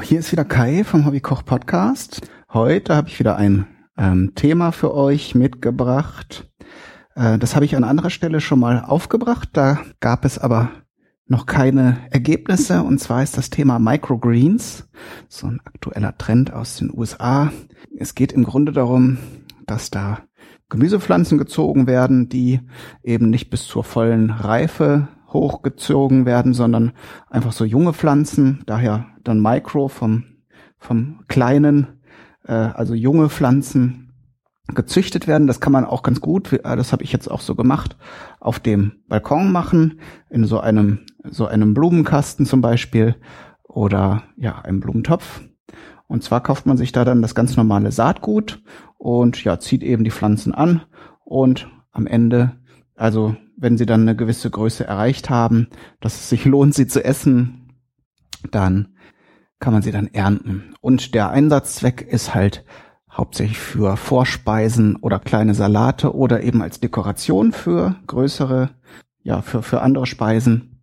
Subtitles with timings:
[0.00, 2.22] hier ist wieder Kai vom Hobbykoch Podcast.
[2.52, 3.66] Heute habe ich wieder ein
[3.98, 6.50] ähm, Thema für euch mitgebracht.
[7.14, 9.50] Äh, das habe ich an anderer Stelle schon mal aufgebracht.
[9.52, 10.70] Da gab es aber
[11.26, 12.82] noch keine Ergebnisse.
[12.82, 14.88] Und zwar ist das Thema Microgreens,
[15.28, 17.52] so ein aktueller Trend aus den USA.
[17.98, 19.18] Es geht im Grunde darum,
[19.66, 20.20] dass da
[20.70, 22.60] Gemüsepflanzen gezogen werden, die
[23.02, 26.92] eben nicht bis zur vollen Reife hochgezogen werden, sondern
[27.30, 30.24] einfach so junge Pflanzen, daher dann Micro vom,
[30.78, 32.00] vom kleinen,
[32.44, 34.12] äh, also junge Pflanzen
[34.74, 35.46] gezüchtet werden.
[35.46, 37.96] Das kann man auch ganz gut, äh, das habe ich jetzt auch so gemacht,
[38.40, 43.16] auf dem Balkon machen, in so einem, so einem Blumenkasten zum Beispiel
[43.64, 45.42] oder ja, einem Blumentopf.
[46.06, 48.62] Und zwar kauft man sich da dann das ganz normale Saatgut
[48.98, 50.82] und ja, zieht eben die Pflanzen an
[51.24, 52.52] und am Ende,
[53.02, 55.66] also wenn sie dann eine gewisse Größe erreicht haben,
[56.00, 57.68] dass es sich lohnt, sie zu essen,
[58.52, 58.94] dann
[59.58, 60.74] kann man sie dann ernten.
[60.80, 62.64] Und der Einsatzzweck ist halt
[63.10, 68.70] hauptsächlich für Vorspeisen oder kleine Salate oder eben als Dekoration für größere,
[69.24, 70.80] ja, für, für andere Speisen.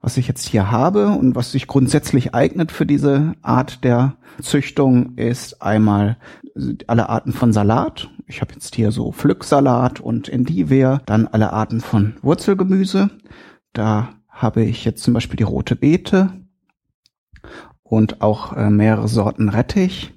[0.00, 5.16] Was ich jetzt hier habe und was sich grundsätzlich eignet für diese Art der Züchtung
[5.16, 6.16] ist einmal
[6.86, 8.08] alle Arten von Salat.
[8.28, 13.10] Ich habe jetzt hier so Pflücksalat und Endivia, dann alle Arten von Wurzelgemüse.
[13.72, 16.32] Da habe ich jetzt zum Beispiel die rote Beete
[17.84, 20.12] und auch äh, mehrere Sorten Rettich.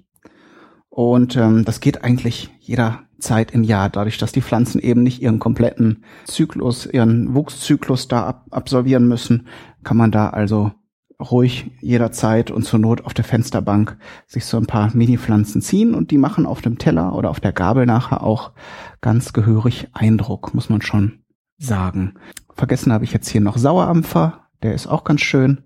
[0.90, 5.38] Und ähm, das geht eigentlich jederzeit im Jahr, dadurch, dass die Pflanzen eben nicht ihren
[5.38, 9.48] kompletten Zyklus, ihren Wuchszyklus da ab absolvieren müssen,
[9.84, 10.72] kann man da also
[11.20, 16.12] ruhig jederzeit und zur Not auf der Fensterbank sich so ein paar Mini-Pflanzen ziehen und
[16.12, 18.54] die machen auf dem Teller oder auf der Gabel nachher auch
[19.02, 21.20] ganz gehörig Eindruck, muss man schon
[21.58, 22.16] sagen.
[22.54, 25.64] Vergessen habe ich jetzt hier noch Sauerampfer, der ist auch ganz schön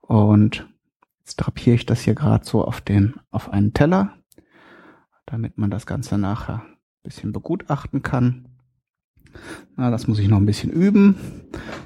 [0.00, 0.66] und
[1.18, 4.14] jetzt drapiere ich das hier gerade so auf den auf einen Teller,
[5.26, 8.48] damit man das Ganze nachher ein bisschen begutachten kann.
[9.76, 11.16] Na, das muss ich noch ein bisschen üben.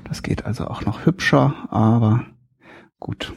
[0.04, 2.24] Das geht also auch noch hübscher, aber
[3.00, 3.32] Gut.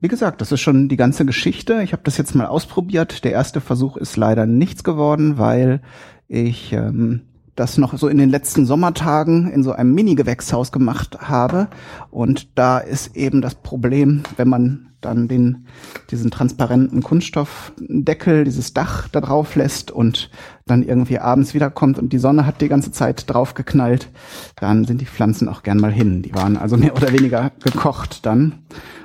[0.00, 1.82] Wie gesagt, das ist schon die ganze Geschichte.
[1.82, 3.24] Ich habe das jetzt mal ausprobiert.
[3.24, 5.82] Der erste Versuch ist leider nichts geworden, weil
[6.26, 7.22] ich ähm,
[7.60, 11.68] das noch so in den letzten Sommertagen in so einem Mini-Gewächshaus gemacht habe.
[12.10, 15.66] Und da ist eben das Problem, wenn man dann den,
[16.10, 20.30] diesen transparenten Kunststoffdeckel, dieses Dach da drauf lässt und
[20.66, 24.08] dann irgendwie abends wiederkommt und die Sonne hat die ganze Zeit drauf geknallt,
[24.56, 26.22] dann sind die Pflanzen auch gern mal hin.
[26.22, 28.60] Die waren also mehr oder weniger gekocht dann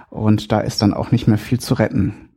[0.10, 2.30] und da ist dann auch nicht mehr viel zu retten.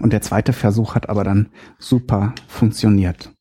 [0.00, 1.48] Und der zweite Versuch hat aber dann
[1.78, 3.32] super funktioniert.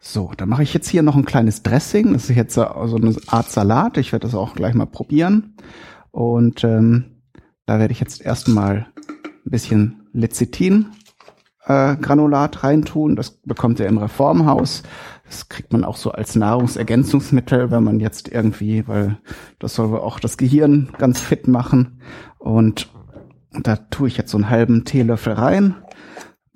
[0.00, 2.12] So, dann mache ich jetzt hier noch ein kleines Dressing.
[2.12, 3.98] Das ist jetzt so eine Art Salat.
[3.98, 5.56] Ich werde das auch gleich mal probieren.
[6.12, 7.22] Und ähm,
[7.66, 8.86] da werde ich jetzt erstmal
[9.44, 10.86] ein bisschen Lecithin
[11.66, 13.16] äh, Granulat reintun.
[13.16, 14.84] Das bekommt ihr im Reformhaus.
[15.24, 19.18] Das kriegt man auch so als Nahrungsergänzungsmittel, wenn man jetzt irgendwie, weil
[19.58, 22.00] das soll auch das Gehirn ganz fit machen.
[22.38, 22.88] Und
[23.52, 25.74] da tue ich jetzt so einen halben Teelöffel rein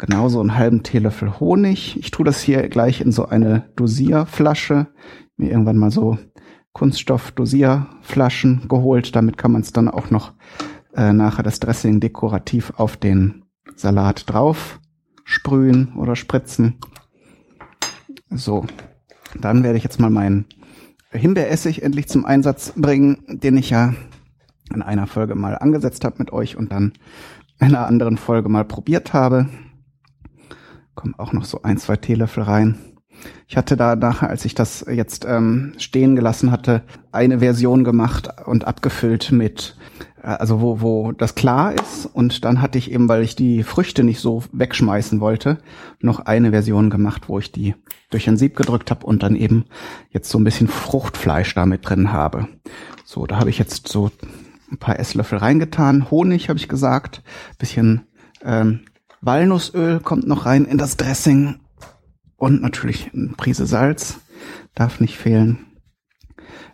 [0.05, 1.97] genauso einen halben Teelöffel Honig.
[1.97, 4.89] Ich tue das hier gleich in so eine Dosierflasche.
[5.37, 6.19] Mir irgendwann mal so
[6.73, 9.15] Kunststoff-Dosierflaschen geholt.
[9.15, 10.33] Damit kann man es dann auch noch
[10.97, 13.45] äh, nachher das Dressing dekorativ auf den
[13.77, 14.81] Salat drauf
[15.25, 16.81] sprühen oder spritzen.
[18.29, 18.67] So,
[19.41, 20.47] dann werde ich jetzt mal meinen
[21.13, 23.95] Himbeeressig endlich zum Einsatz bringen, den ich ja
[24.75, 26.93] in einer Folge mal angesetzt habe mit euch und dann
[27.61, 29.47] in einer anderen Folge mal probiert habe
[30.95, 32.79] kommen auch noch so ein, zwei Teelöffel rein.
[33.47, 38.29] Ich hatte da nachher, als ich das jetzt ähm, stehen gelassen hatte, eine Version gemacht
[38.47, 39.77] und abgefüllt mit,
[40.23, 42.07] äh, also wo, wo das klar ist.
[42.07, 45.59] Und dann hatte ich eben, weil ich die Früchte nicht so wegschmeißen wollte,
[46.01, 47.75] noch eine Version gemacht, wo ich die
[48.11, 49.67] durch ein Sieb gedrückt habe und dann eben
[50.11, 52.49] jetzt so ein bisschen Fruchtfleisch damit drin habe.
[53.05, 54.11] So, da habe ich jetzt so
[54.71, 56.11] ein paar Esslöffel reingetan.
[56.11, 57.23] Honig habe ich gesagt,
[57.59, 58.07] bisschen
[58.45, 58.81] ähm,
[59.23, 61.61] Walnussöl kommt noch rein in das Dressing
[62.37, 64.21] und natürlich eine Prise Salz
[64.75, 65.67] darf nicht fehlen.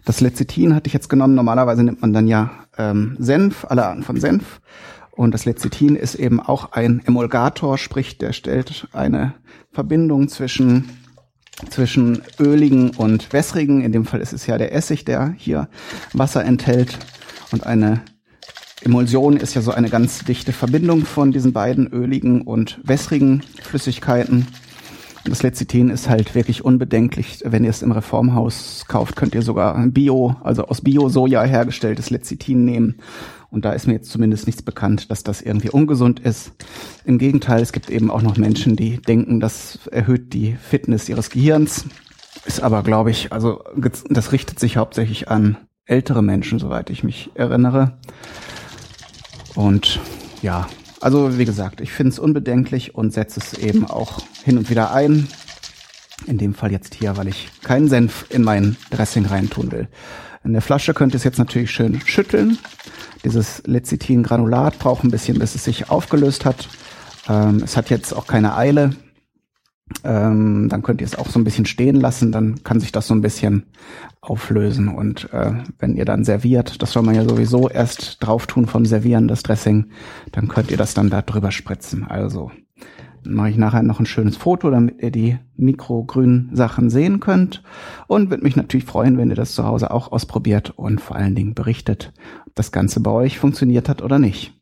[0.07, 1.35] Das Lecithin hatte ich jetzt genommen.
[1.35, 4.61] Normalerweise nimmt man dann ja ähm, Senf, alle Arten von Senf.
[5.11, 9.35] Und das Lecithin ist eben auch ein Emulgator, sprich, der stellt eine
[9.71, 10.89] Verbindung zwischen
[11.69, 13.83] zwischen öligen und wässrigen.
[13.83, 15.69] In dem Fall ist es ja der Essig, der hier
[16.13, 16.99] Wasser enthält
[17.51, 18.01] und eine
[18.83, 24.47] Emulsion ist ja so eine ganz dichte Verbindung von diesen beiden öligen und wässrigen Flüssigkeiten.
[25.25, 27.41] Das Lecithin ist halt wirklich unbedenklich.
[27.45, 32.65] Wenn ihr es im Reformhaus kauft, könnt ihr sogar Bio, also aus Bio-Soja hergestelltes Lecithin
[32.65, 32.97] nehmen.
[33.51, 36.53] Und da ist mir jetzt zumindest nichts bekannt, dass das irgendwie ungesund ist.
[37.05, 41.31] Im Gegenteil, es gibt eben auch noch Menschen, die denken, das erhöht die Fitness ihres
[41.31, 41.85] Gehirns.
[42.47, 43.65] Ist aber, glaube ich, also
[44.09, 47.99] das richtet sich hauptsächlich an ältere Menschen, soweit ich mich erinnere.
[49.59, 49.99] Und
[50.41, 50.69] ja,
[51.01, 54.93] also wie gesagt, ich finde es unbedenklich und setze es eben auch hin und wieder
[54.95, 55.27] ein.
[56.29, 59.89] In dem Fall jetzt hier, weil ich keinen Senf in mein Dressing reintun will.
[60.45, 62.57] In der Flasche könnt ihr es jetzt natürlich schön schütteln.
[63.25, 66.69] Dieses Lecithin-Granulat braucht ein bisschen, bis es sich aufgelöst hat.
[67.29, 68.95] Ähm, es hat jetzt auch keine Eile.
[70.05, 73.07] Ähm, dann könnt ihr es auch so ein bisschen stehen lassen, dann kann sich das
[73.07, 73.65] so ein bisschen
[74.21, 74.89] auflösen.
[74.89, 78.85] Und äh, wenn ihr dann serviert, das soll man ja sowieso erst drauf tun vom
[78.85, 79.87] Servieren, das Dressing,
[80.33, 82.05] dann könnt ihr das dann da drüber spritzen.
[82.05, 82.51] Also
[83.25, 87.63] mache ich nachher noch ein schönes Foto, damit ihr die mikrogrünen Sachen sehen könnt.
[88.07, 91.35] Und würde mich natürlich freuen, wenn ihr das zu Hause auch ausprobiert und vor allen
[91.35, 92.13] Dingen berichtet,
[92.47, 94.55] ob das Ganze bei euch funktioniert hat oder nicht.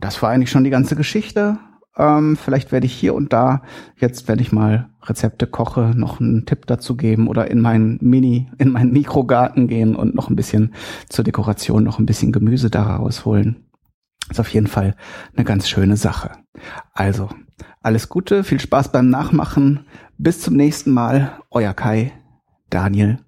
[0.00, 1.58] Das war eigentlich schon die ganze Geschichte.
[1.96, 3.62] Ähm, vielleicht werde ich hier und da,
[3.98, 8.50] jetzt wenn ich mal Rezepte koche, noch einen Tipp dazu geben oder in meinen Mini,
[8.58, 10.74] in meinen Mikrogarten gehen und noch ein bisschen
[11.08, 13.64] zur Dekoration noch ein bisschen Gemüse daraus holen.
[14.30, 14.96] Ist auf jeden Fall
[15.36, 16.32] eine ganz schöne Sache.
[16.94, 17.28] Also,
[17.82, 19.86] alles Gute, viel Spaß beim Nachmachen.
[20.16, 21.38] Bis zum nächsten Mal.
[21.50, 22.12] Euer Kai,
[22.70, 23.18] Daniel